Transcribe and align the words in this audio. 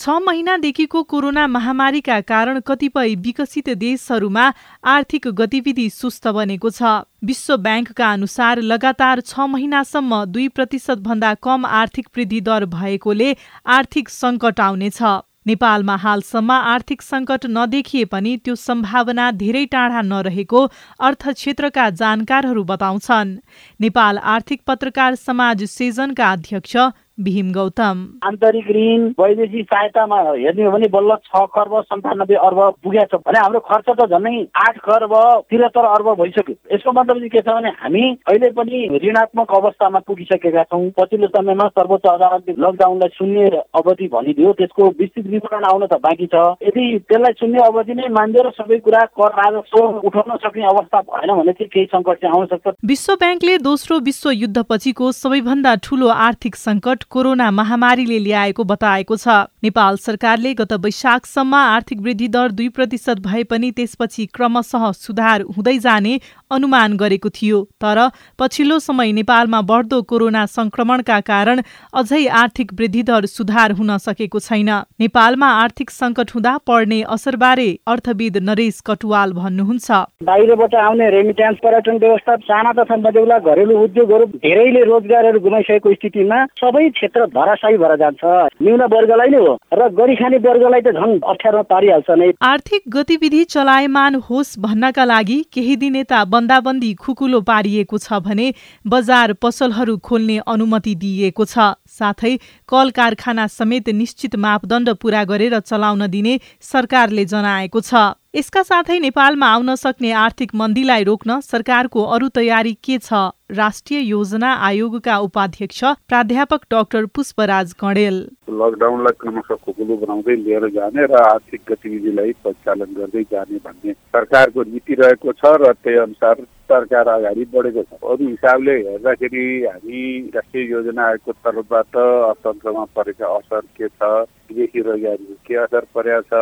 छ 0.00 0.08
महिनादेखिको 0.24 1.02
कोरोना 1.02 1.46
महामारीका 1.46 2.20
कारण 2.22 2.60
कतिपय 2.66 3.14
विकसित 3.16 3.68
देशहरूमा 3.78 4.44
आर्थिक 4.84 5.26
गतिविधि 5.40 5.88
सुस्त 5.90 6.28
बनेको 6.30 6.70
छ। 6.70 6.92
विश्व 7.24 7.56
ब्याङ्कका 7.58 8.12
अनुसार 8.12 8.60
लगातार 8.64 9.20
छ 9.22 9.46
महिनासम्म 9.54 10.24
दुई 10.26 10.48
प्रतिशत 10.50 10.98
भन्दा 11.04 11.34
कम 11.42 11.66
आर्थिक 11.78 12.08
वृद्धि 12.16 12.40
दर 12.46 12.64
भएकोले 12.74 13.34
आर्थिक 13.76 14.08
सङ्कट 14.10 14.60
आउनेछ 14.60 15.02
नेपालमा 15.46 15.96
हालसम्म 15.96 16.52
आर्थिक 16.70 17.02
सङ्कट 17.02 17.46
नदेखिए 17.50 18.04
पनि 18.06 18.36
त्यो 18.44 18.54
सम्भावना 18.62 19.30
धेरै 19.36 19.64
टाढा 19.66 20.00
नरहेको 20.06 20.64
अर्थ 21.00 21.28
क्षेत्रका 21.30 21.88
जानकारहरू 22.00 22.64
बताउँछन्। 22.64 23.36
नेपाल 23.80 24.18
आर्थिक 24.32 24.60
पत्रकार 24.66 25.14
समाज 25.20 25.64
सेजनका 25.68 26.32
अध्यक्ष 26.32 26.76
भीम 27.22 27.52
गौतम। 27.52 27.98
आन्तरिक 28.26 28.70
ऋण 28.76 29.06
वैदेशिक 29.20 29.66
सहायतामा 29.66 30.20
हेर्ने 30.20 30.64
हो 30.64 30.70
भने 30.70 30.88
बल्ल 30.88 31.16
छ 31.26 31.44
खर्ब 31.54 31.80
सन्तानब्बे 31.82 32.34
अर्ब 32.46 32.60
पुगेको 32.84 33.16
छ। 33.16 33.20
भने 33.26 33.38
हाम्रो 33.38 33.60
खर्च 33.70 33.88
त 33.90 34.06
झन्डै 34.08 34.34
आठ 34.64 34.78
खर्ब 34.86 35.14
त्रिहत्तर 35.50 35.84
अर्ब 35.90 36.08
भइसक्यो। 36.20 36.54
यसको 36.74 36.92
मतलब 36.92 37.16
चाहिँ 37.18 37.30
के 37.30 37.40
छ 37.40 37.54
भने 37.56 37.70
हामी 37.80 38.04
अहिले 38.28 38.50
पनि 38.56 38.78
ऋणात्मक 39.04 39.54
अवस्थामा 39.60 39.98
पुगिसकेका 40.08 40.62
छौँ। 40.70 40.82
पछिल्लो 40.98 41.28
समयमा 41.36 41.66
सर्वोच्च 41.76 42.06
अदालतले 42.14 42.54
लकडाउनलाई 42.58 43.16
शून्य 43.18 43.62
अवधि 43.80 44.08
भनिदियो। 44.12 44.52
त्यसको 44.60 44.88
विस्तृत 45.00 45.26
विवरण 45.26 45.64
आउन 45.70 45.86
त 45.86 46.00
बाँकी 46.00 46.26
छ। 46.34 46.36
यदि 46.62 46.84
त्यसलाई 47.08 47.32
शून्य 47.40 47.66
अवधि 47.66 47.94
नै 47.94 48.08
मान्दियो 48.18 48.42
र 48.42 48.50
सबै 48.58 48.78
कुरा 48.86 49.04
कर 49.18 49.30
राजस्व 49.40 49.78
उठाउन 50.08 50.36
सक्ने 50.44 50.64
अवस्था 50.72 51.00
भएन 51.10 51.34
भने 51.36 51.52
चाहिँ 51.52 51.68
केही 51.68 51.86
सङ्कट 51.94 52.20
चाहिँ 52.20 52.34
आउन 52.34 52.46
सक्छ। 52.54 52.74
विश्व 52.84 53.14
ब्याङ्कले 53.20 53.58
दोस्रो 53.68 53.98
विश्व 54.08 54.30
युद्धपछिको 54.30 55.12
सबैभन्दा 55.12 55.74
ठूलो 55.84 56.08
आर्थिक 56.26 56.56
सङ्कट 56.56 57.02
कोरोना 57.10 57.50
महामारीले 57.50 58.18
ल्याएको 58.18 58.64
बताएको 58.64 59.16
छ। 59.16 59.28
नेपाल 59.62 59.96
सरकारले 59.98 60.52
गत 60.54 60.72
वैशाखसम्म 60.80 61.54
आर्थिक 61.54 62.00
वृद्धि 62.00 62.28
दर 62.30 62.50
दुई 62.52 62.68
प्रतिशत 62.70 63.18
भए 63.20 63.42
पनि 63.44 63.70
त्यसपछि 63.72 64.26
क्रमशः 64.34 64.90
सुधार 64.94 65.42
हुँदै 65.50 65.76
जाने 65.80 66.12
अनुमान 66.50 66.96
गरेको 66.96 67.28
थियो। 67.30 67.62
तर 67.80 67.98
पछिल्लो 68.38 68.78
समय 68.80 69.12
नेपालमा 69.12 69.60
बढ्दो 69.62 70.00
कोरोना 70.04 70.44
संक्रमणका 70.48 71.18
कारण 71.22 71.62
अझै 71.94 72.26
आर्थिक 72.42 72.72
वृद्धि 72.74 73.02
दर 73.04 73.26
सुधार 73.28 73.72
हुन 73.72 73.96
सकेको 74.00 74.38
छैन। 74.40 74.70
नेपालमा 75.00 75.48
आर्थिक 75.58 75.90
सङ्कट 75.92 76.30
हुँदा 76.34 76.56
पर्ने 76.66 77.00
असरबारे 77.10 77.68
अर्थविद 77.86 78.36
नरेश 78.44 78.80
कटुवाल 78.86 79.32
भन्नुहुन्छ। 79.34 79.90
बाहिरबाट 80.30 80.74
आउने 80.76 81.10
रेमिट्यान्स 81.10 81.58
पर्यटन 81.64 81.98
व्यवस्था 81.98 82.36
साना 82.46 82.72
तथा 82.78 83.38
घरेलु 83.40 83.78
उद्योगहरू 83.80 84.24
धेरैले 84.38 84.82
रोजगारहरू 84.84 85.40
गुमाइसकेको 85.40 85.92
स्थितिमा 85.92 86.44
सबै 86.60 86.88
क्षेत्र 87.00 87.26
धराशायी 87.32 87.76
भएर 87.78 87.96
जान्छ। 87.96 88.22
न्यून 88.60 88.82
वर्गलाई 88.92 89.28
नै 89.30 89.40
हो। 89.40 89.56
र 89.72 89.88
गरी 89.96 90.14
खाने 90.16 90.38
वर्गलाई 90.40 90.80
त 90.80 90.92
झन् 90.92 91.18
अप्ठ्यारो 91.24 91.62
पारिहाल्छ 91.64 92.10
नै। 92.12 92.30
आर्थिक 92.44 92.82
गतिविधि 92.90 93.42
चलायमान 93.48 94.14
होस् 94.28 94.58
भन्नका 94.60 95.04
लागि 95.04 95.38
केही 95.52 95.76
दिन 95.76 95.96
यता 95.96 96.24
बन्दाबन्दी 96.26 96.92
खुकुलो 97.00 97.40
पारिएको 97.42 97.98
छ 97.98 98.20
भने 98.20 98.52
बजार 98.84 99.32
पसलहरू 99.40 99.96
खोल्ने 99.98 100.38
अनुमति 100.46 100.94
दिइएको 100.94 101.44
छ। 101.44 101.72
साथै 101.90 102.36
कल 102.68 102.90
कारखाना 102.92 103.46
समेत 103.48 103.88
निश्चित 103.96 104.36
मापदण्ड 104.38 104.88
पूरा 105.00 105.24
गरेर 105.24 105.58
चलाउन 105.62 106.06
दिने 106.08 106.38
सरकारले 106.62 107.24
जनाएको 107.26 107.80
छ। 107.82 108.19
यसका 108.34 108.60
साथै 108.62 108.96
नेपालमा 109.02 109.46
आउन 109.52 109.74
सक्ने 109.78 110.10
आर्थिक 110.18 110.52
मन्दीलाई 110.58 111.06
रोक्न 111.06 111.38
सरकारको 111.42 112.02
अरू 112.16 112.28
तयारी 112.36 112.72
के 112.86 112.98
छ? 112.98 113.22
राष्ट्रिय 113.60 114.00
योजना 114.08 114.52
आयोगका 114.66 115.16
उपाध्यक्ष 115.24 115.82
प्राध्यापक 116.12 116.68
डाक्टर 116.70 117.06
पुष्पराज 117.16 117.72
कणेल 117.82 118.22
लकडाउनलाई 118.60 119.18
क्रमशः 119.20 119.60
खुकुलो 119.64 119.96
बनाउँदै 120.04 120.36
लिएर 120.44 120.68
जाने 120.78 121.06
र 121.10 121.18
आर्थिक 121.24 121.60
गतिविधिलाई 121.72 122.32
परिचालन 122.46 122.94
गर्दै 123.00 123.26
जाने 123.34 123.62
भन्ने 123.66 123.98
सरकारको 124.14 124.68
नीति 124.70 125.02
रहेको 125.02 125.32
छ 125.42 125.56
र 125.58 125.72
त्यही 125.74 125.98
अनुसार 126.06 126.46
सरकार 126.70 127.14
अगाडि 127.18 127.50
बढेको 127.52 127.82
छ। 127.82 128.02
अरू 128.14 128.28
हिसाबले 128.28 128.80
हेर्दाखेरि 128.88 129.46
हामी 129.66 130.02
राष्ट्रिय 130.34 130.70
योजना 130.70 131.06
आयोगको 131.06 131.32
तर्फबाट 131.32 131.96
अर्थतन्त्रमा 132.06 132.84
परेका 132.94 133.38
असर 133.38 133.66
के 133.74 133.88
छ? 133.88 134.18
विदेशी 134.50 134.80
रोजगारी 134.82 135.34
के 135.46 135.54
असर 135.64 135.84
परेको 135.94 136.22
छ? 136.26 136.32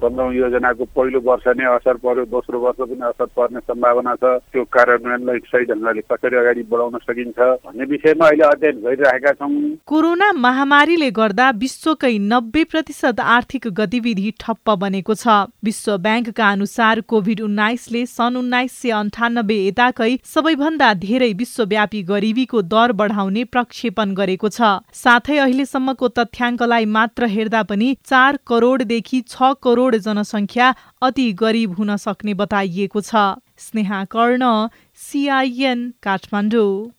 बन्धौँ 0.00 0.32
योजनाको 0.34 0.84
पहिलो 0.96 1.20
वर्ष 1.28 1.46
नै 1.58 1.64
असर 1.76 1.96
पर्यो 2.00 2.24
दोस्रो 2.32 2.58
वर्ष 2.60 2.78
पनि 2.80 3.04
असर 3.08 3.28
पर्ने 3.36 3.60
सम्भावना 3.60 4.14
छ। 4.16 4.24
त्यो 4.52 4.64
कार्यान्वयनलाई 4.76 5.38
सही 5.52 5.64
ढङ्गले 5.70 6.02
कसरी 6.10 6.36
अगाडि 6.42 6.62
बढाउन 6.72 6.96
सकिन्छ 7.04 7.38
भन्ने 7.64 7.84
विषयमा 7.92 8.26
अहिले 8.28 8.44
अध्ययन 8.48 8.76
गरिरहेका 8.84 9.32
छौँ। 9.38 9.50
कोरोना 9.86 10.32
महामारीले 10.38 11.10
गर्दा 11.20 11.50
विश्वकै 11.58 12.14
नब्बे 12.32 12.64
प्रतिशत 12.72 13.20
आर्थिक 13.36 13.66
गतिविधि 13.80 14.32
ठप्प 14.40 14.70
बनेको 14.80 15.14
छ। 15.14 15.28
विश्व 15.64 15.96
ब्याङ्कका 15.98 16.48
अनुसार 16.50 17.00
कोभिड 17.08 17.40
उन्नाइसले 17.42 18.04
सन् 18.08 18.36
उन्नाइस 18.38 18.72
सय 18.78 18.90
अन्ठानब्बे 18.98 19.58
यताकै 19.58 20.12
सबैभन्दा 20.24 20.92
धेरै 21.04 21.32
विश्वव्यापी 21.38 22.02
गरिबीको 22.10 22.62
दर 22.72 22.92
बढाउने 23.00 23.44
प्रक्षेपण 23.52 24.14
गरेको 24.14 24.48
छ। 24.48 24.60
साथै 24.94 25.36
अहिलेसम्मको 25.38 26.08
तथ्याङ्कलाई 26.18 26.84
मात्र 26.96 27.26
हेर्दा 27.34 27.57
पनि 27.62 27.96
चार 28.04 28.38
करोडदेखि 28.46 29.20
छ 29.28 29.52
करोड 29.62 29.96
जनसङ्ख्या 29.96 30.74
अति 31.02 31.32
गरिब 31.32 31.74
हुन 31.78 31.96
सक्ने 31.96 32.34
बताइएको 32.34 33.00
छ। 33.00 33.14
स्नेहा 33.58 34.04
कर्ण 34.04 34.68
सिआइएन 34.94 35.94
काठमाडौँ। 36.02 36.90